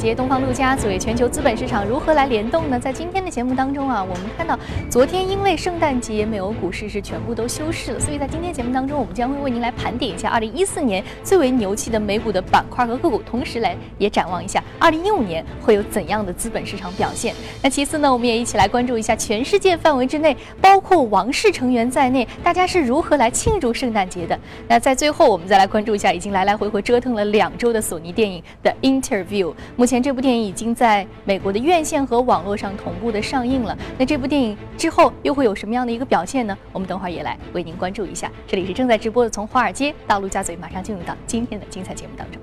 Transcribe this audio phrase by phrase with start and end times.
[0.00, 2.80] 接、东方陆家嘴，全球资本市场如何来联动呢？
[2.80, 4.58] 在今天节目当中啊，我们看到
[4.90, 17.34] 昨天因为圣诞节，美欧股市是全部都休市了，所以在今天节目当中，我们将会为您来盘点一下2014年最为牛气的美股的板块和个股，同时来也展望一下2015年会有怎样的资本市场表现。
[17.62, 24.38] 那其次呢，我们也一起来关注一下全世界范围之内，包括王室成员在内，大家是如何来庆祝圣诞节的。
[24.66, 29.54] 那在最后，我们再来关注一下已经来来回回折腾了两周的索尼电影的 Interview。
[29.76, 33.76] 目前这部电影已经在美国的院线和网络上同步的上映了。
[33.98, 36.56] 那这部电影之后又会有什么样的一个表现呢？
[36.72, 38.30] 我们等会儿也来为您关注一下。
[38.46, 42.40] 这里是正在直播的，从华尔街到陆家嘴，马上进入到今天的精彩节目当中。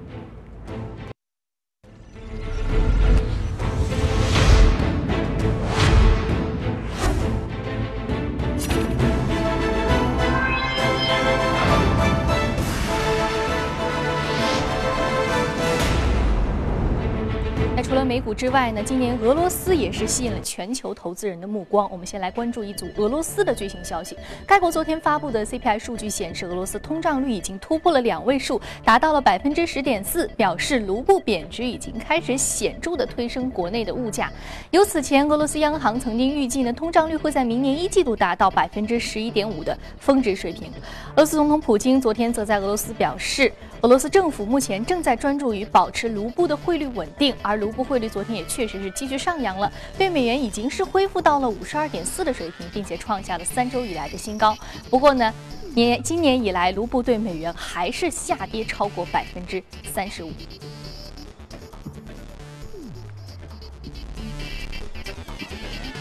[18.07, 21.89] 美股之外呢，今年俄罗斯也是吸引了全球投资人的目光。
[21.91, 24.17] 我们先来关注一组俄罗斯的最新消息。
[24.45, 34.31] 该国昨天发布的 CPI 数据显示，俄罗斯通胀率已经突破了两位数，达到了百分之十点四，表示卢布贬值已经开始显著的推升国内的物价。
[34.71, 40.69] 由此前，俄罗斯央行曾经预计呢，通胀率会在明年一季度达到百分之十一点五的峰值水平。
[41.15, 47.67] 俄罗斯总统普京昨天则在俄罗斯表示，俄罗斯政府目前正在专注于保持卢布的汇率稳定，而卢。
[47.77, 54.55] 布汇汇率昨天也确实是继续上扬了，对美元已经是恢复到了五十二点四的水平，并且创下了三周以来的新高。
[54.87, 55.33] 不过呢，
[55.73, 60.31] 年今年以来，卢布对美元还是下跌超过百分之三十五。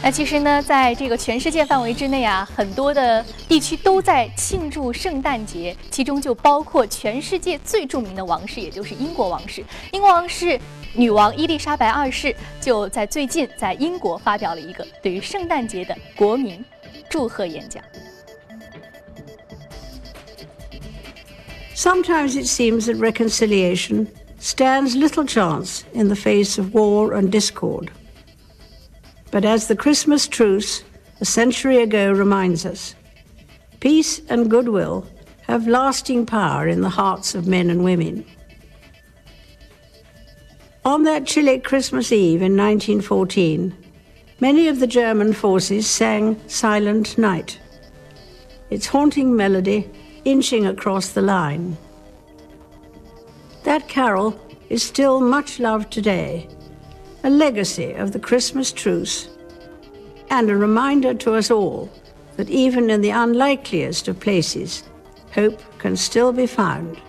[0.02, 9.64] 那其实呢，在这个全世界范围之内啊，很多的地区都在庆祝圣诞节，其中就包括全世界最著名的王室，也就是英国王室。
[9.90, 10.60] 英国王室
[10.95, 16.63] 女王伊丽莎白二世就在最近在英国发表了一个对于圣诞节的国民
[17.09, 17.81] 祝贺演讲。
[21.73, 24.07] Sometimes it seems that reconciliation
[24.39, 27.89] stands little chance in the face of war and discord.
[29.31, 30.83] But as the Christmas truce
[31.21, 32.93] a century ago reminds us,
[33.79, 35.05] peace and goodwill
[35.47, 38.25] have lasting power in the hearts of men and women.
[40.86, 43.76] On that chilly Christmas Eve in 1914,
[44.38, 47.58] many of the German forces sang Silent Night,
[48.70, 49.90] its haunting melody
[50.24, 51.76] inching across the line.
[53.64, 56.48] That carol is still much loved today
[57.24, 59.28] a legacy of the Christmas truce,
[60.30, 61.90] and a reminder to us all
[62.36, 64.84] that even in the unlikeliest of places,
[65.32, 67.00] hope can still be found.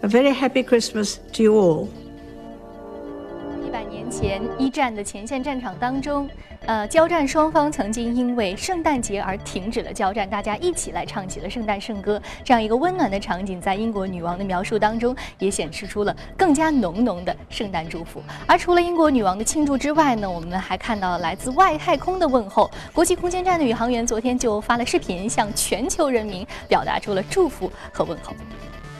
[0.00, 1.88] A very happy Christmas to you all.
[3.66, 6.28] 一百年前，一战的前线战场当中，
[6.66, 18.22] 呃，交战双方曾经因为圣诞节而停止了交战，大家一起来唱起了圣诞圣歌，这样一个温暖的场景，在英国女王的描述当中，也显示出了更加浓浓的圣诞祝福。
[18.46, 22.70] 而除了英国女王的庆祝之外呢，我们还看到了来自外太空的问候。
[22.94, 28.32] 国际空间站的宇航员昨天就发了视频，向全球人民表达出了祝福和问候。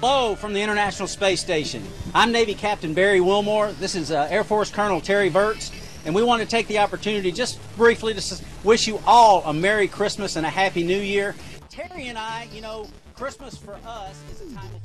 [0.02, 1.81] Hello from the International Space Station.
[2.14, 3.72] I'm Navy Captain Barry Wilmore.
[3.80, 5.72] This is uh, Air Force Colonel Terry Virts.
[6.06, 9.88] And we want to take the opportunity just briefly to wish you all a Merry
[9.88, 11.34] Christmas and a Happy New Year.
[11.69, 14.81] Terry and I, you know, Christmas for us is a time of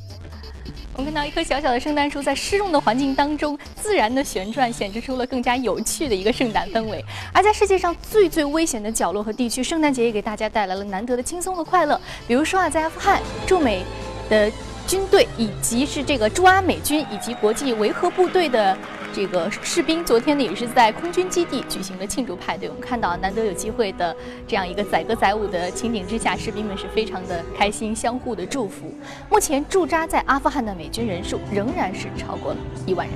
[0.95, 7.05] 我们看到一棵小小的圣诞树在湿润的环境当中自然的旋转，显示出了更加有趣的一个圣诞氛围。
[7.33, 12.01] 而在世界上最最危险的角落和地区，圣诞节也给大家带来了难得的轻松和快乐。
[12.27, 13.85] 比如说啊，在阿富汗驻美
[14.29, 14.51] 的
[14.88, 18.78] 军队，以及是这个驻阿美军以及国际维和部队的。
[19.16, 22.68] 这个士兵昨天呢也是在空军基地举行了庆祝派对。
[22.68, 24.16] 我们看到难得有机会的
[24.48, 28.92] 这样一个载歌载舞的情景之下，士兵们是非常的开心，相互的祝福。
[29.30, 32.58] 目前驻扎在阿富汗的美军人数仍然是超过了
[32.88, 33.16] 一万人。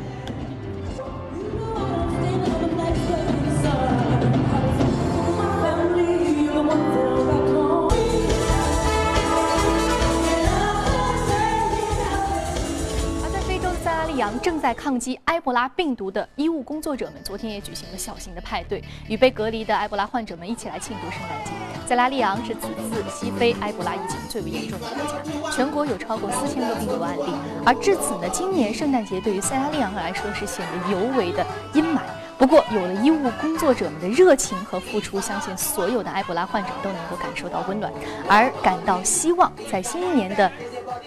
[14.42, 21.52] 正在抗击埃博拉病毒的医务工作者们，昨天也举行了小型的派对，与被隔离的埃博拉患者们一起来庆祝圣诞节。
[21.88, 27.34] 塞拉利昂是此次西非埃博拉疫情最为严重的国家，全国有超过四千个病毒案例。
[27.66, 32.02] 而至此呢，今年圣诞节对于塞拉利昂来说是显得尤为的阴霾。
[32.38, 37.92] 不过，有了医务工作者们的热情和付出，相信所有的埃博拉患者都能够感受到温暖，
[38.28, 40.52] 而感到希望，在新一年的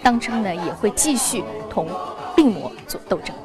[0.03, 1.87] 当中呢，也会继续同。
[2.41, 3.35] 病魔做斗争。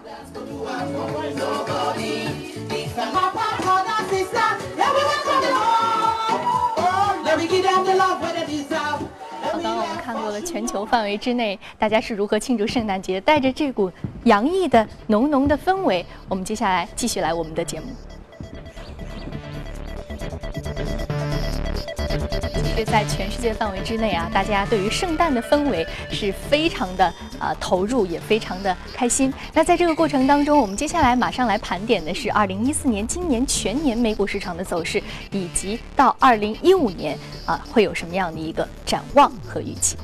[9.42, 13.92] 刚刚我们看过了全球范围之内大家是如何庆祝圣诞节，带着这股
[14.24, 17.88] 洋溢的浓浓的氛围，我们接下来继续来我们的节目。
[22.76, 27.06] 其实，在全世界范围之内啊，大家对于圣诞的氛围是非常的
[27.38, 29.32] 啊投入，也非常的开心。
[29.54, 39.96] 那在这个过程当中，我们接下来马上来盘点的是二零一四年今年全年美股市场的走势，以及到二零一五年啊会有什么样的一个展望和预期。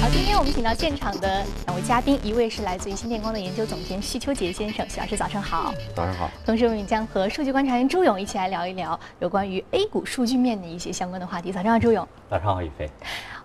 [0.00, 5.74] 好，今天我们请到现场的两位嘉宾，一位是来自于新电光的研究总监徐秋杰先生，徐老师早上好。
[5.94, 6.30] 早上好。
[6.42, 11.52] 同时，我们将和数据观察员朱勇一起来聊一聊有关于 A 股数据面的一些相关的话题。
[11.52, 12.08] 早上好，朱勇。
[12.30, 12.88] 早上好，宇飞。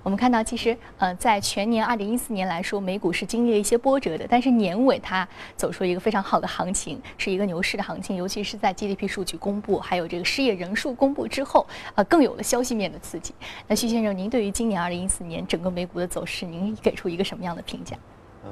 [0.06, 11.66] 我们看到，其实，呃，在全年二零一四年来说，美股是经历了一些波折的，但是年尾它走出了一个非常好的行情，是一个牛市的行情，尤其是在 GDP 数据公布，还有这个失业人数公布之后，
[11.96, 13.34] 呃，更有了消息面的刺激。
[13.68, 17.98] 那徐先生，您对于今年二零一四年整个美股的走势，您给出一个什么样的评价？
[18.44, 18.52] 呃，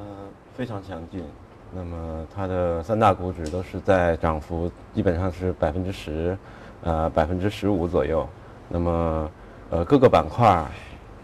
[0.58, 1.24] 非常强劲。
[1.72, 6.36] 那么它的三大股指都是在涨幅，基本上是百分之十，
[6.82, 8.28] 呃，百分之十五左右。
[8.70, 9.32] 那么，
[9.70, 10.66] 呃，各个板块。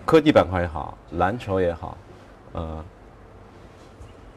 [0.10, 1.96] 科技板块也好，蓝筹也好，
[2.54, 2.84] 呃，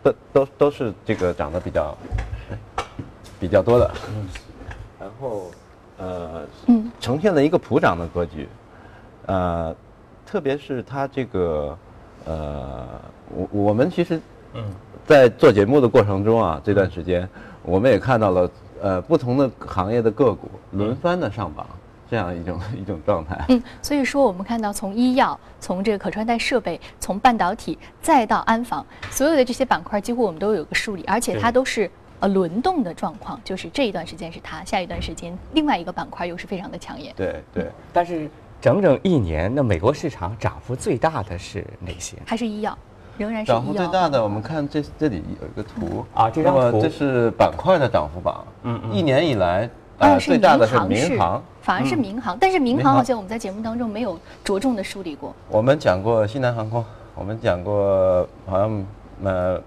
[0.02, 1.96] 都都都是这个涨得比较
[3.40, 3.90] 比较多的，
[5.00, 5.50] 然后
[5.96, 6.42] 呃，
[7.00, 8.46] 呈现了一个普涨的格局，
[9.24, 9.74] 呃，
[10.26, 11.78] 特别是它这个
[12.26, 12.86] 呃，
[13.30, 14.20] 我我们其实
[15.06, 17.26] 在做节目的过程中啊，这段时间
[17.62, 18.50] 我们也看到了
[18.82, 21.66] 呃不同的行业的个股轮番的上榜。
[22.12, 23.42] 这样一种 一种状态。
[23.48, 37.14] 嗯，所以说我们看到，从医药，从这个可穿戴设备，从半导体，再到安防，所有的这些板块，几乎我们都有个梳理，而且它都是呃轮动的状况，就是这一段时间是它，下一段时间另外一个板块又是非常的抢眼。
[37.16, 38.30] 对对，但是
[38.60, 42.18] 整整一年，那美国市场涨幅最大的是哪些？
[42.26, 42.76] 还是医药，
[43.16, 44.22] 仍然是涨幅最大的。
[44.22, 48.44] 我们看这这里有一个图啊，这张图这是板块的涨幅榜。
[48.64, 49.68] 嗯嗯，一年以来，
[50.02, 51.42] 呃，最大的是民航。
[51.62, 55.32] 反而是民航，但是民航好像我们在节目当中没有着重的梳理过。
[55.48, 56.84] 我们讲过西南航空，
[57.14, 58.84] 我们讲过好像
[59.22, 59.62] 呃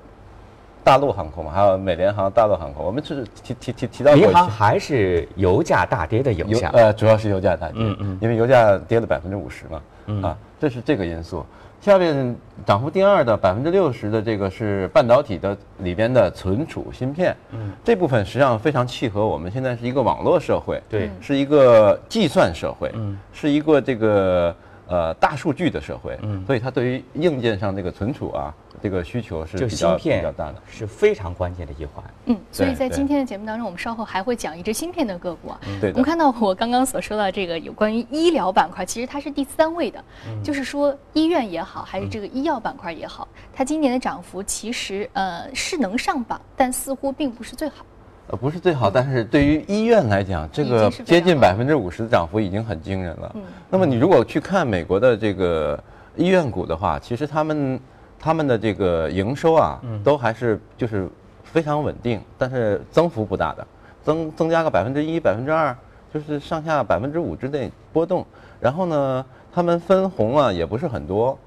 [0.83, 4.19] 大陆航空嘛，还有美联航、大陆航空，我们是提提提提到过。
[4.19, 6.69] 民航还是油价大跌的影响？
[6.73, 11.45] 呃，主要是油价大跌，嗯嗯，因为油价跌了百分之五十嘛，啊，这是这个因素。
[11.81, 12.35] 下面
[12.65, 24.55] 涨幅第二的百分之六十的这个是半导体的里边的存储芯片，嗯，这部分实际上非常契合我们现在是一个网络社会，对，是一个计算社会，嗯，是一个这个。
[24.87, 32.03] 呃，大数据的社会，嗯，所以它对于硬件上这个存储啊，这个需求是比较比较大的，是非常关键的一环。
[32.25, 35.59] 嗯，所以在今天的节目当中，我们稍后还会讲一只芯片的个股啊。
[35.81, 35.89] 对。
[35.91, 40.03] 我们看到我刚刚所说的这个有关于医疗板块，其实它是第三位的，
[40.43, 47.83] 就是说医院也好，还是这个医药板块也好，它今年的涨幅其实呃是能上榜，但似乎并不是最好。
[48.27, 53.31] 呃，不是最好，但是对于医院来讲，这个接近百分之五十的涨幅已经很惊人了。
[53.35, 55.79] 嗯，那么你如果去看美国的这个
[56.15, 57.79] 医院股的话，其实他们
[58.19, 61.07] 他们的这个营收啊，都还是就是
[61.43, 63.67] 非常稳定，但是增幅不大的，
[64.03, 65.75] 增增加个百分之一、百分之二，
[66.11, 68.25] 就是上下百分之五之内波动。
[68.59, 71.37] 然后呢，他们分红啊也不是很多，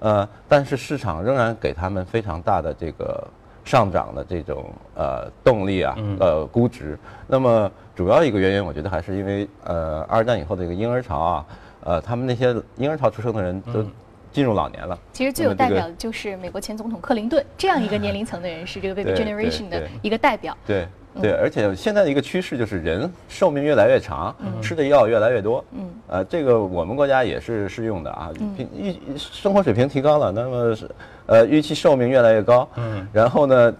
[0.00, 3.26] 呃，但是市场仍然给他们非常大的这个。
[3.66, 6.96] 上涨的这种呃动力啊，呃估值，
[7.26, 11.46] 那么主要一个原因，我觉得还是因为呃二战以后的一个婴儿潮啊，
[11.82, 13.84] 呃他们那些婴儿潮出生的人都
[14.30, 14.96] 进入老年了。
[15.12, 20.56] 其实最有代表的就是美国前总统克林顿这样一个年龄层的人是，这个 baby generation 的一个代表。
[20.64, 20.86] 对。
[21.20, 25.64] 对，而且现在的一个趋势就是人寿命越来越长，吃的药越来越多。
[25.72, 28.30] 嗯，呃，这个我们国家也是适用的啊。
[28.56, 30.90] 平预生活水平提高了，那么是
[31.26, 32.68] 呃预期寿命越来越高。
[32.76, 33.74] 嗯，然后呢，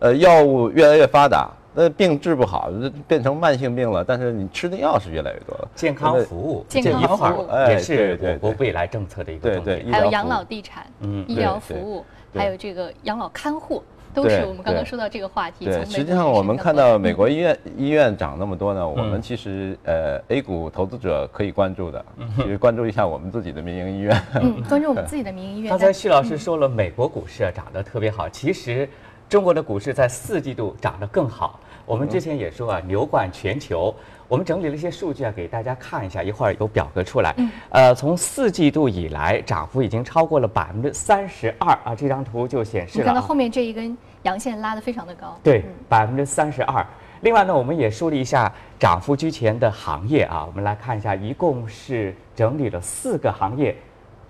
[0.00, 2.70] 呃，药物越来越发达，那病治不好，
[3.08, 4.04] 变成慢性病了。
[4.04, 5.68] 但是你吃的药是越来越多了。
[5.74, 9.84] 健康服务，健康服务也是我国未来政策的一个重点。
[9.90, 13.82] 还有养老地产，嗯，医疗服务，还有这个养老看护。
[14.14, 15.64] 都是我们刚刚说到这个话题。
[15.64, 22.04] 对，实际上我们看到美国医院医院涨那么多呢，我们其实呃 A 股投资者可以关注的，
[22.36, 24.22] 其实关注一下我们自己的民营医院。
[24.34, 25.70] 嗯，关注我们自己的民营医院。
[25.70, 28.88] 刚才徐老师说了，美国股市啊涨得特别好，其实
[29.28, 31.58] 中国的股市在四季度涨得更好。
[31.84, 33.94] 我们之前也说啊，牛冠全球。
[34.28, 36.22] 我们整理了一些数据啊，给大家看一下。
[36.22, 37.34] 一会儿有表格出来。
[37.36, 37.50] 嗯。
[37.70, 41.94] 呃，从四季度以来，涨幅已经超过了百分之三十二啊。
[41.94, 43.04] 这张图就显示了。
[43.04, 45.38] 你看到后面这一根阳线拉得非常的高。
[45.42, 46.84] 对，百分之三十二。
[47.20, 50.44] 另外呢，我们也梳理一下涨幅居前的行业啊。
[50.46, 53.76] 我们来看一下，一共是整理了四个行业：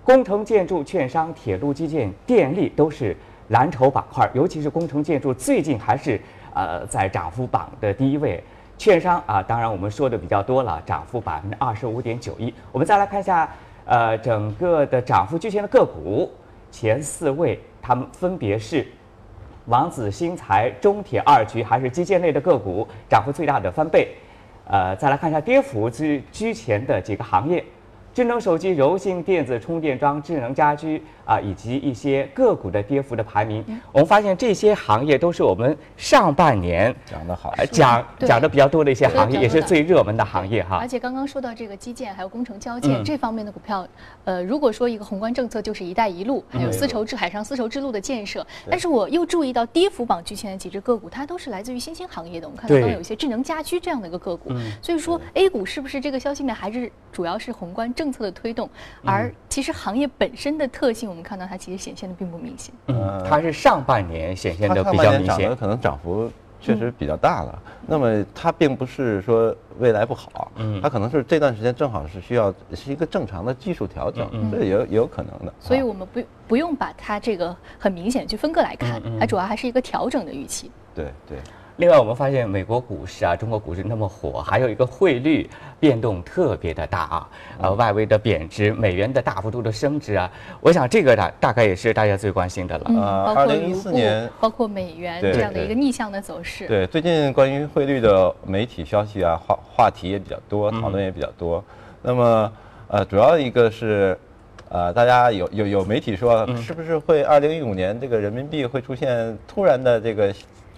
[0.03, 3.15] 工程建筑、券商、铁路基建、电力都是
[3.49, 4.29] 蓝筹板块。
[4.33, 6.19] 尤其是工程建筑，最近还是
[6.53, 8.43] 呃在涨幅榜的第一位。
[8.77, 12.53] 券商啊，当然我们说的比较多了，涨幅百分之二十五点九一。
[12.71, 13.49] 我们再来看一下，
[13.85, 16.31] 呃，整个的涨幅居前的个股，
[16.71, 18.85] 前四位他们分别是
[19.67, 24.15] 王子新材、中铁二局还是基建类的个股，涨幅最大的翻倍。
[24.67, 27.63] 呃，再来看一下跌幅居居前的几个行业。
[28.15, 40.77] 智能手机、柔性电子充电桩、智能家居啊，以及一些个股的跌幅的排名，我们发现这些行业都是我们上半年讲的好，讲讲的比较多的一些行业，也是最热门的行业哈。
[40.77, 43.85] 而且刚刚说到这个基建还有工程交建这方面的股票，
[44.23, 52.47] 呃，如果说一个宏观政策就是“一带一路”，还有丝绸之海上丝绸之路的建设，但是我又注意到跌幅榜居前的几只个股，它都是来自于新兴行业的。
[52.47, 58.04] 我们看到刚刚有一些智能家居这样的一个个股，所以说 A 股是不是这个消息面还是主要是宏观政？
[58.05, 58.69] 政策的推动，
[59.03, 62.71] 而其实行业本身的特性，我们看到它其实显现的并不明显。
[62.85, 66.31] 嗯，它是上半年显现的比较明显，可能涨幅
[66.61, 67.59] 确实比较大了。
[67.87, 75.51] 那么它并不是说未来不好，嗯，它可能是这段时间正好是需要是一个正常的技术调整，这也有也有可能的。
[75.59, 80.69] 所以我们不不用把它这个很明显去分割来看，它主要还是一个调整的预期。
[80.93, 81.39] 对对。
[81.77, 87.29] 另外，我们发现美国股市啊，中国股市那么火，还有一个汇率变动特别的大啊，
[87.59, 92.85] 呃，外围的贬值，美元的大幅度的升值啊，我想这个大大概也是大家最关心的了。
[92.95, 96.65] 呃，二零一四年，包括美元这样的一个逆向的走势。
[96.65, 101.61] 对，最近关于汇率的媒体消息啊，话话题也比较多，讨论也比较多。
[102.01, 102.53] 那么，
[102.87, 104.17] 呃，主要一个是，
[104.69, 110.33] 呃，大家有有有媒体说，是不是会二零一五年这个人民币会出现突然的这个。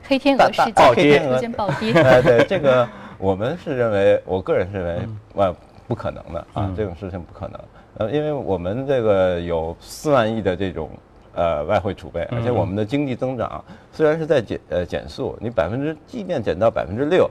[0.08, 1.94] 黑天鹅事件暴跌，出现暴跌。
[1.94, 2.88] 哎，对这个，
[3.18, 5.00] 我们是认为，我个人认为，
[5.34, 5.54] 万
[5.86, 7.60] 不可能的啊，这种事情不可能。
[7.98, 10.90] 呃，因为我们这个有四万亿的这种
[11.34, 17.30] 呃外汇储备，而且我们的经济增长虽然是在减呃减速，你百分之即便减到百分之六，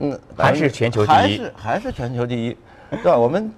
[0.00, 2.56] 嗯，还是全球第一，还是还是全球第一，
[2.90, 3.16] 对吧？
[3.16, 3.52] 我们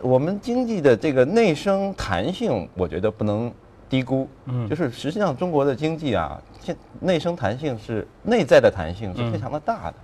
[0.00, 3.52] 我们经济的这个内生弹性，我觉得不能。
[3.90, 9.94] 低估，嗯，就是实际上中国的经济啊，现内生弹性是内在的弹性是非常的大的，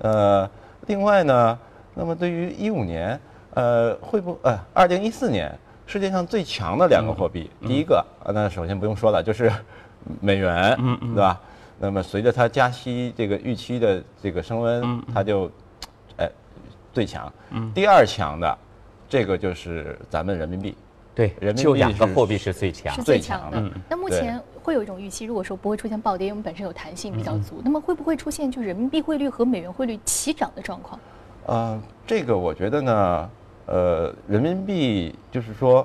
[0.00, 0.50] 呃，
[0.88, 1.58] 另外呢，
[1.94, 3.18] 那么对于一五年，
[3.54, 9.50] 呃，会不呃，二零一四年世界上最强的两个货币，第一个啊，那首先不用说了，就是
[10.20, 11.40] 美元，嗯嗯，对吧？
[11.78, 15.48] 那么随着它加息这个预期的这个升温，它就，
[16.16, 16.28] 哎，
[16.92, 18.58] 最强，嗯，第二强的，
[19.08, 20.74] 这个就是咱们人民币。
[21.18, 23.60] 对，人民币两个货币是最强，是最强的。
[23.88, 31.00] 那目前会有一种预期，如果说不会出现暴跌，因为我们本身有弹性比较足，那么会不会出现就人民币汇率和美元汇率齐涨的状况？
[31.46, 33.30] 呃，这个我觉得呢，
[33.66, 35.84] 呃，人民币就是说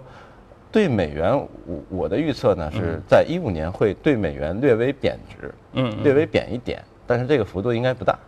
[0.71, 1.47] 对美元，我
[1.89, 8.19] 我的预测呢是在一五年会对美元略微贬值，嗯，略微贬一点，但是这个幅度应该不大。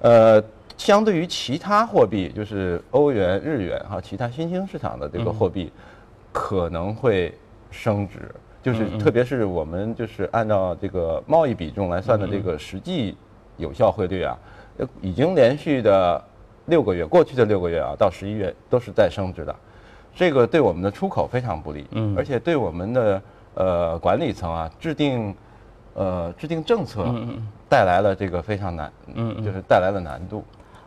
[0.00, 0.42] 呃，
[0.76, 5.70] 相对于其他货币，就是欧元、日元哈，其他新兴市场的这个货币。
[6.32, 7.32] 可能会
[7.70, 13.16] 升值，就是特别是我们就是按照这个贸易比重来算的这个实际
[13.58, 14.38] 有效汇率啊，
[15.00, 16.22] 已经连续的
[16.66, 19.54] 六个月，过去的六个月啊，到十一月都是在升值的，
[20.14, 23.22] 这个对我们的出口非常不利，嗯，而且对我们的
[23.54, 25.34] 呃管理层啊制定
[25.94, 27.14] 呃制定政策
[27.68, 30.44] 带来了这个非常难，嗯，就是带来了难度，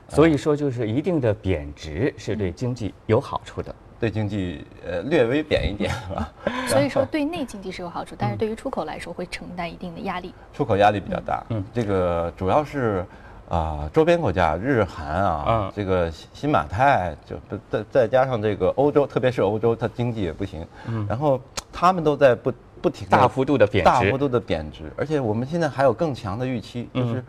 [0.08, 3.75] 所以说就是一定的贬值是对经济有好处的。
[4.00, 6.32] 对经济呃略微贬一点是吧？
[6.68, 10.34] 所以说对内经济是有好处，但是对于出口来说会承担一定的压力。
[10.54, 13.06] 出口压力比较大，嗯，这个主要是
[13.48, 17.36] 啊周边国家日韩啊，这个新马泰就
[17.70, 21.40] 再再加上这个欧洲，特别是欧洲，它经济也不行，嗯，然后
[21.72, 27.24] 他们都在不不停大幅度的贬值，大幅度的贬值，而且我们现在还有更强的预期，就是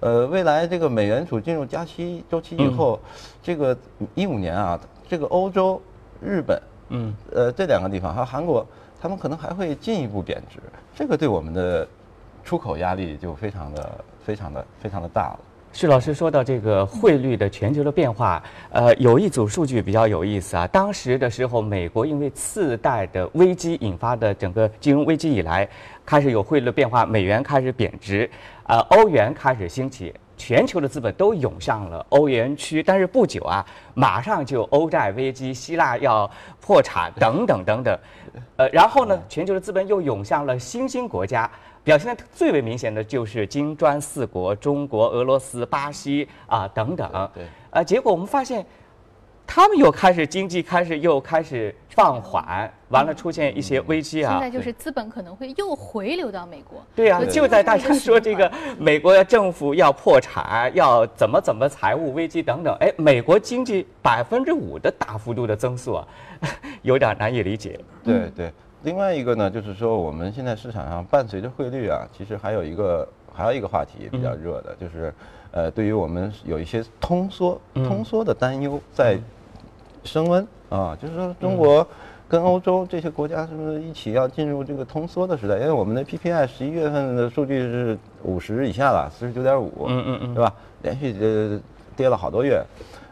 [0.00, 3.00] 呃未来这个美联储进入加息周期以后，
[3.42, 3.76] 这个
[4.14, 5.82] 一五年啊，这个欧洲。
[6.24, 8.66] 日本，嗯，呃，这两个地方还有韩国，
[9.00, 10.58] 他们可能还会进一步贬值，
[10.94, 11.86] 这个对我们的
[12.44, 15.40] 出口压力就非常的、非常的、非常的大了。
[15.74, 20.66] 徐老师说到这个汇率的全球的变化，呃，有一组数据比较有意思啊。
[20.66, 25.66] 当时的时候，美国因为次贷的危机引发的整个金融危机以来，
[26.04, 28.30] 开始有汇率变化，美元开始贬值，
[28.64, 37.98] 呃，欧元开始兴起，全球的资本都涌向了欧元区，但是不久啊，马上就欧债危机，希腊要破产等等等等，
[38.56, 41.50] 呃，然后呢，全球的资本又涌向了新兴国家，
[41.84, 47.30] 表现的最为明显的就是金砖四国：中国、俄罗斯、巴西啊等等。
[47.34, 48.64] 对，呃，结果我们发现。
[49.54, 54.32] 他们又开始经济开始又开始放缓，完了出现一些危机啊。
[54.32, 56.82] 现在就是资本可能会又回流到美国。
[56.96, 66.08] 对呀，就在大家说这个美国政府要破产，要怎么怎么财务危机等等，哎，美国经济百分之五的大幅度的增速啊，
[66.80, 67.78] 有点难以理解。
[68.02, 68.50] 对对，
[68.84, 75.12] 另外一个呢，就是说我们现在市场上伴随着汇率啊，其实还有一个还有一个话题比较热的，就是。
[75.54, 79.18] 呃，对于我们有一些通缩、通缩的担忧在
[80.04, 81.86] 升温啊，就是说中国
[82.28, 85.56] 跟欧洲这些国家是不是一起要进入这个通缩的时代？
[85.56, 90.52] 因为我们的 PPI 十一月份的数据是五十以下了，四十九点五，嗯嗯嗯，对吧？
[90.82, 91.60] 连续呃
[91.96, 92.62] 跌了好多月。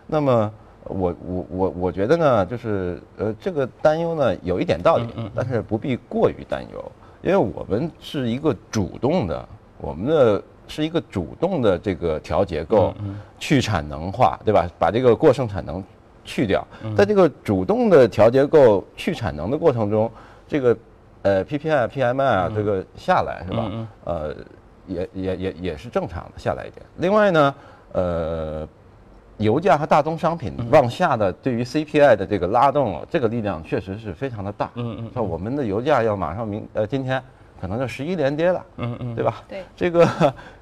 [0.06, 0.52] 那么
[0.85, 6.92] 我我我我觉得呢，就是呃这个担忧呢有一点道理，但是不必过于担忧，
[7.23, 10.42] 因为我们是一个主动的，我们的。
[10.73, 12.94] 是一个主动的这个调结构，
[13.40, 14.70] 去产能化，对吧？
[14.78, 15.82] 把这个过剩产能
[16.30, 16.64] 去掉，
[16.96, 20.08] 在这个主动的调结构去产能的过程中，
[20.46, 20.76] 这个
[21.22, 23.88] 呃 PPI、PMI 啊，这个下来是吧？
[24.04, 24.37] 呃，
[24.87, 26.87] 也也也也是正常的下来一点。
[26.99, 27.54] 另外呢，
[27.90, 28.68] 呃，
[29.38, 34.70] 油价和大宗商品往下的对于 CPI 的这个拉动，这个力量确实是非常的大。
[34.76, 37.20] 嗯嗯，像我们的油价要马上明呃今天。
[37.60, 39.42] 可能就十一连跌了，嗯嗯，对吧？
[39.46, 40.08] 对，这个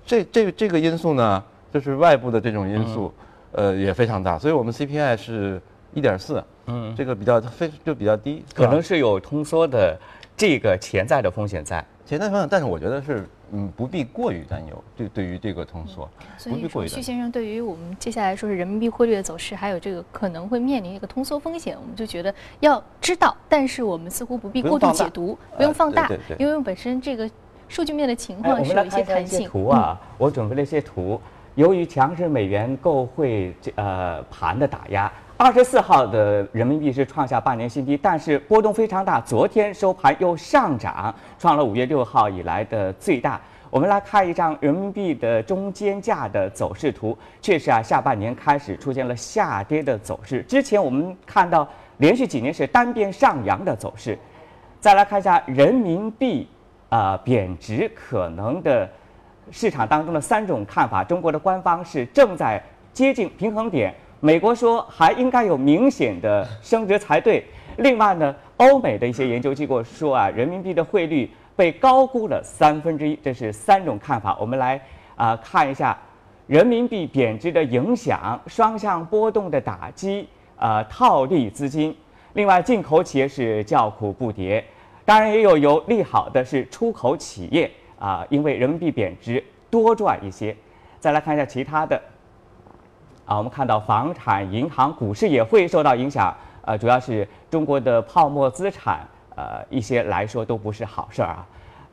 [0.05, 1.41] 这这这个因素呢，
[1.73, 3.15] 就是外部的这种因素，
[3.53, 4.39] 呃，也非常大。
[4.39, 5.61] 所以我们 CPI 是
[5.95, 9.99] 一点四，嗯，这个比较非就比较低，可能是有通缩的
[10.37, 11.85] 这个潜在的风险在。
[12.07, 13.29] 潜在风险，但是我觉得是。
[13.51, 14.85] 嗯，不必过于担忧。
[14.95, 27.27] 对，对于这个通缩，所以说，徐先生对于我们接下来说是人民币汇率的走势，还有这个可能会面临一个通缩风险，我们就觉得要知道，但是我们似乎不必过度解读，不用放大，因为本身这个
[27.69, 29.49] 数据面的情况是有一些弹性。
[29.49, 31.19] 图啊，我准备了一些图，
[31.59, 35.11] 由于强势美元购汇这呃盘的打压。
[35.37, 39.21] 二十四号的人民币是创下半年新低，但是波动非常大。
[39.21, 43.41] 昨天收盘又上涨，创了五月六号以来的最大。
[43.71, 50.43] 我们来看一张人民币的中间价的走势图，确实啊，下半年开始出现了下跌的走势。
[50.45, 54.17] 之前我们看到连续几年是单边上扬的走势。
[54.79, 56.49] 再来看一下人民币
[56.89, 58.89] 啊贬值可能的
[59.51, 61.03] 市场当中的三种看法。
[61.05, 63.95] 中国的官方是正在接近平衡点。
[64.21, 67.45] 美国说还应该有明显的升值才对。
[67.77, 73.17] 另外呢，欧美的一些研究机构说啊，人民币的汇率被高估了三分之一。
[73.23, 74.37] 这是三种看法。
[74.41, 74.81] 我们来
[75.15, 75.97] 啊看一下
[76.49, 81.97] 人民币贬值的影响、双向波动的打击、呃套利资金。
[82.33, 84.63] 另外，进口企业是叫苦不迭，
[85.05, 90.57] 当然也有有利好的是出口企业啊，因为人民币贬值多赚一些。
[91.01, 92.01] 再来看一下其他的。
[93.25, 99.07] 啊，我们看到房产、银行、股市也会受到影响，呃，主要是中国的泡沫资产，
[99.37, 101.47] 呃，一些来说都不是好事儿啊。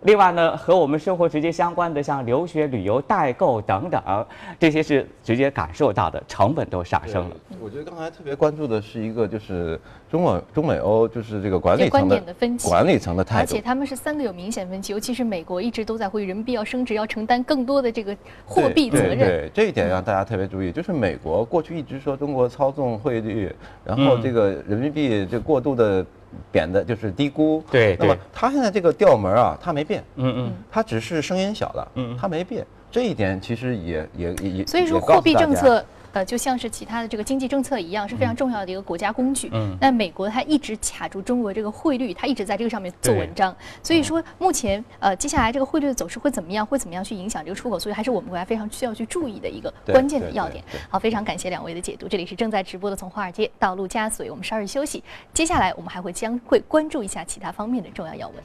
[0.05, 4.25] 另外呢，和我们生活直接相关的，像留学、旅游、代购等等，
[4.59, 7.35] 这些是直接感受到的，成本都上升了。
[7.59, 13.41] 我觉得刚才特别关注的是一个，就是中美中美欧，就是这个管理层的分歧，管理层的态度。
[13.41, 18.15] 而且他们是三个有明显分歧，尤其是美国一直都在呼吁人民币要升值，要承担更多的这个
[18.45, 19.17] 货币责任。
[19.17, 23.51] 对这一点让大家特别注意，就是美国过去一直说中国操纵汇率，
[23.83, 26.05] 然后这个人民币这过度的。
[26.51, 27.95] 贬的就是低估，对。
[27.99, 32.65] 那么它现在这个调门啊，它没变，嗯嗯，它只是声音小了，嗯，它没变。
[32.91, 35.83] 这一点其实也也也，所以说货币政策。
[36.15, 39.49] 呃，就像是其他的这个经济政策一样，是非常重要的一个国家工具。
[39.51, 43.53] 嗯，那美国它一直卡住中国这个汇率，它一直在这个上面做文章。
[43.83, 46.65] 所以说，目前呃，接下来这个汇率的走势会怎么样？
[46.65, 47.77] 会怎么样去影响这个出口？
[47.77, 50.63] 所以还是我们国家非常需要去注意的一个关键的要点。
[50.89, 52.07] 好，非常感谢两位的解读。
[52.07, 55.03] 这里是正在直播的从华尔街到陆家嘴，我们稍事休息。
[55.33, 58.37] 接下来我们还会将会关注一下其他方面的重要要闻。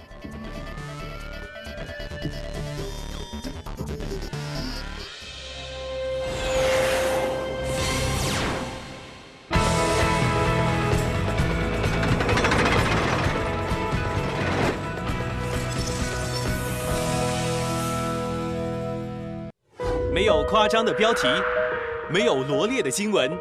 [20.21, 21.27] 没有夸张的标题，
[22.11, 23.33] 没有罗列的新闻，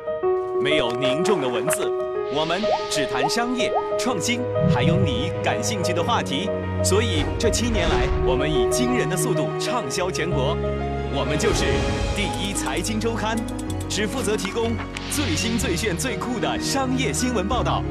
[0.64, 1.86] 没有凝重的文字，
[2.34, 4.40] 我们只谈商业创新，
[4.74, 6.50] 还有你感兴趣的话题。
[6.82, 10.56] 所以这七年来，我们以惊人的速度畅销全国。
[11.14, 11.66] 我们就是
[12.16, 13.36] 第一财经周刊，
[13.90, 14.72] 只负责提供
[15.12, 17.84] 最新最炫最酷的商业新闻报道。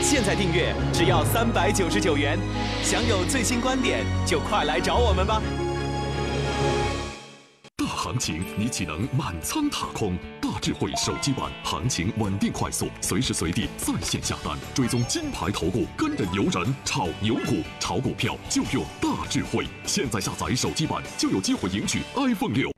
[0.00, 2.38] 现在订阅只要三百九十九元，
[2.80, 5.42] 享有最新观点，就快来找我们吧。
[8.06, 10.16] 行情，你岂能满仓踏空？
[10.40, 19.66] 大智慧手机版，行情稳定快速，随时随地在线下单，追踪金牌投顾，跟着牛人炒牛股，炒股票就用大智慧。
[19.86, 22.70] 现在下载手机版就有机会赢取 iPhone 六。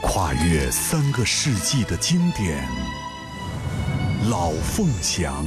[0.00, 2.66] 跨越三个世纪的经典，
[4.30, 5.44] 老凤祥。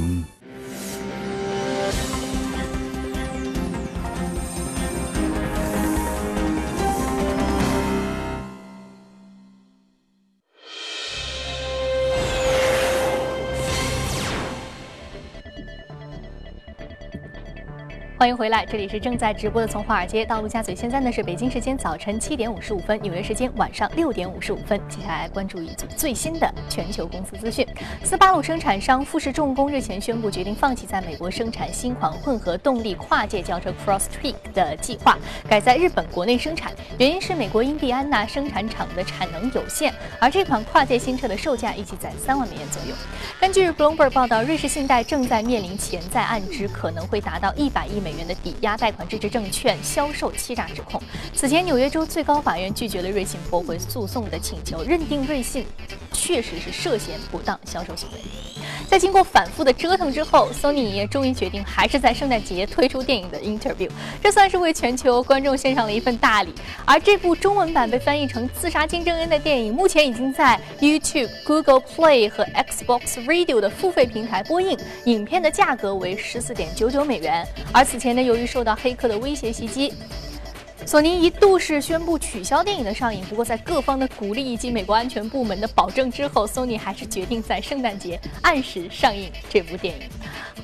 [18.20, 20.76] 欢迎回来，这里是正在直播的从华尔街到陆家嘴。
[20.76, 24.78] 现在呢是北京时间早晨七点五十五分，纽约时间晚上六点五十五分。
[24.90, 27.66] 接下来关注一组最新的全球公司资讯。
[28.04, 35.16] 斯巴鲁生产商富士重工日前宣布决定放弃在美国生产新款混合动力跨界轿车 Crosstrek 的计划，
[35.48, 36.72] 改在日本国内生产。
[36.98, 42.94] 原因是美国印第安纳生产厂的产能有限，而这款跨界新车的售价预计在三万美元左右。
[43.40, 48.09] 根据 Bloomberg 报道，瑞士信贷正在面临潜在案值可能会达到一百亿美。
[48.10, 51.00] 美元的抵押贷款支持证券销售欺诈指控。
[51.32, 55.64] 此前，纽约州最高法院拒绝了瑞信驳回诉讼的请求，认定瑞信
[56.20, 58.20] 确实是涉嫌不当销售行为。
[58.88, 63.88] 在经过反复的折腾之后，Sony 也终于决定还是在圣诞节推出电影的 Interview，
[64.22, 66.52] 这算是为全球观众献上了一份大礼。
[66.84, 77.46] 而这部中文版被翻译成《自杀金正恩》的电影，目前已经在 YouTube、Google Play 和 Xbox Radio 的付费平台播映，影片的价格为十四点九九美元。
[77.72, 79.94] 而此前呢，由于受到黑客的威胁袭击。
[80.90, 90.02] 索尼一度是宣布取消电影的上映，不过在各方的鼓励以及美国安全部门的保证之后，索尼还是决定在圣诞节按时上映这部电影。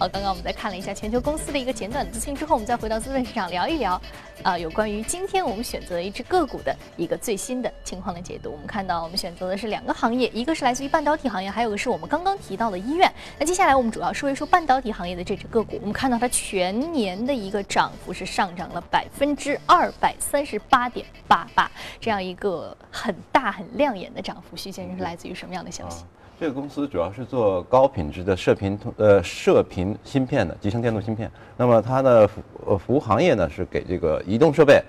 [0.00, 3.98] 好，刚刚我们在看了一下全球公司的一个简短的资讯之后，我们再回到资本市场聊一聊，
[4.42, 8.50] 啊，有关于今天我们选择一只个股的一个最新的情况的解读。
[8.50, 13.10] 我们看到我们选择的是两个行业，一个是来自于半导体行业，还有个是我们刚刚提到的医院。
[13.38, 15.78] 那接下来我们主要说一说半导体行业的这只个股。
[15.80, 24.56] 我们看到它全年的一个涨幅是上涨了百分之二百三十八点八八，这样一个很大很亮眼的涨幅。
[24.56, 26.04] 徐先生是来自于什么样的消息？
[26.38, 31.30] 这个公司主要是做高品质的射频通呃射频芯片的集成电路芯片。
[31.56, 34.82] 那么它的服呃服务行业呢是给这个移动设备，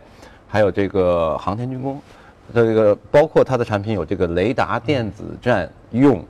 [0.47, 2.01] 还有这个航天军工。
[2.53, 6.23] 这个包括它的产品有这个雷达电子战用，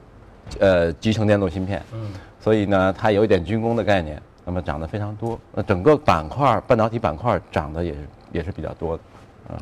[0.59, 1.81] 呃集成电路芯片。
[1.93, 2.13] 嗯。
[2.39, 4.21] 所以呢，它有一点军工的概念。
[4.47, 5.37] 那么涨得非常多。
[5.53, 7.99] 那整个板块半导体板块涨得也是
[8.31, 9.03] 也是比较多的。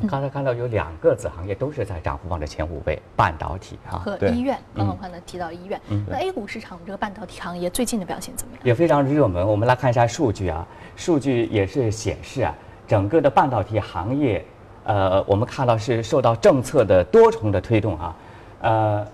[0.08, 4.56] 刚才看到有两个子行业都是在涨幅榜的前五位，半导体啊和医院。
[4.74, 8.62] 刚刚看到提到医院，那 A 股市场这个半导体行业最近的表现怎么样？
[8.64, 9.46] 也非常热门。
[9.46, 12.54] 我们来看一下数据啊，数据也是显示啊，
[12.86, 14.44] 整个的半导体行业，
[14.84, 18.16] 呃，我们看到是受到政策的多重的推动啊，
[18.62, 19.06] 呃，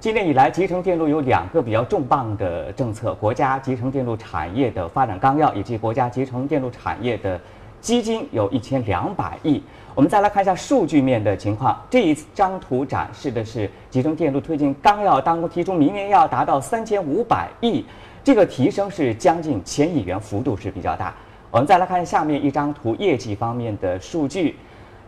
[0.00, 7.38] 今年以来集成电路有两个比较重磅的政策：国家集成电路产业的发展纲要以及国家集成电路产业的
[7.82, 9.62] 基金有一千两百亿。
[9.94, 11.78] 我们再来看一下数据面的情况。
[11.90, 17.84] 这一张图展示的是集成电路推进纲要当中提出，明年要达到三千五百亿，
[18.24, 21.14] 这个提升是将近千亿元，幅度是比较大。
[21.50, 24.56] 我们再来看下面一张图，业绩方面的数据，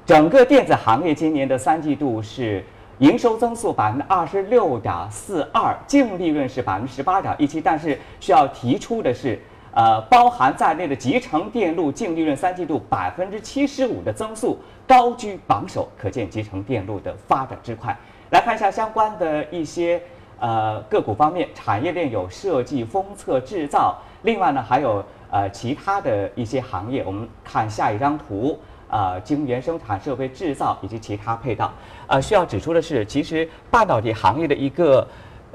[0.04, 2.62] 整个电子行业今年的三季度是
[2.98, 9.40] 营收增速百分之二十六点四二，净利润是百分之十八点一七，但是需要提出的是。
[9.74, 17.96] 呃，包含在内的集成电路净利润三季度百分之七十五的增速，高居榜首，可见集成电路的发展之快。
[18.28, 19.98] 来看一下相关的一些
[20.38, 27.02] 呃个股方面，产业链有设计、封测、制造，另外呢还有呃其他的一些行业。
[27.06, 28.58] 我们看下一张图，
[28.92, 31.72] 呃，晶圆生产、设备制造以及其他配套。
[32.06, 35.04] 呃，需要指出的是，其实半导体行业的一个。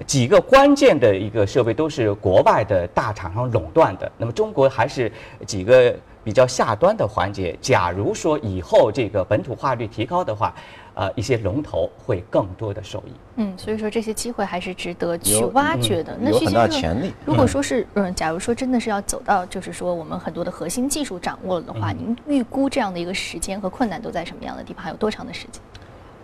[0.05, 5.11] 几个关键的一个设备都是国外的大厂商垄断的，那么中国还是
[5.43, 5.91] 几个
[6.27, 7.57] 比较下端的环节。
[7.61, 10.53] 假如说以后这个本土化率提高的话，
[10.93, 13.11] 呃，一些龙头会更多的受益。
[13.37, 16.17] 嗯，所以说这些机会还是值得去挖掘的。
[16.19, 17.13] 那有很大潜力。
[17.25, 24.83] 如果说是嗯，假如说真的是要走到就是说我们很多的核心技术掌握了的话，您预估这样的一个时间和困难都在什么样的地方？
[24.83, 25.61] 还有多长的时间？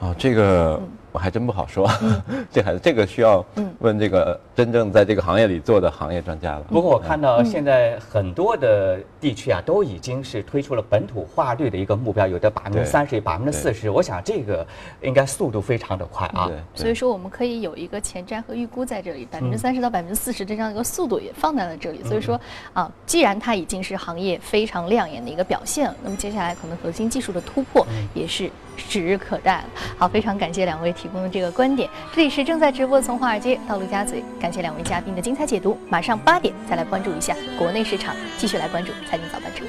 [0.02, 0.82] 啊，这个
[1.13, 1.88] 我还真不好说，
[2.52, 3.45] 这还这个需要
[3.80, 6.62] 问这个真正在这个行业里做的行业专家了。
[6.63, 13.91] 不过我看到现在很多的地区啊，都已经是推出了本土化率的一个目标，有的百分之三十，百分之四十。
[13.91, 14.65] 我想这个
[15.04, 16.49] 应该速度非常的快啊。
[16.73, 22.04] 所以说我们可以有一个前瞻和预估在这里，百分之三十到百分之四十的这样一个速度也放在了这里。
[22.04, 22.41] 所以说
[22.73, 28.49] 啊，既然它已经是行业非常亮眼的一个表现，那么接下来可能核心技术的突破也是。
[28.78, 29.64] 指日可待。
[29.98, 31.90] 好，非常感谢两位提供的这个观点。
[32.14, 35.78] 这里是正在直播从华尔街到陆家嘴，感谢两位嘉宾的精彩解读。
[35.90, 39.64] 马上八点再来关注一下国内市场，继续来关注财经早班车。